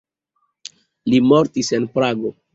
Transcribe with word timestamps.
Li 1.11 1.21
mortis 1.29 1.71
en 1.81 1.87
Prago. 2.01 2.35